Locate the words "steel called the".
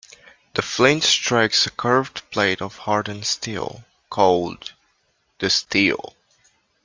3.27-5.51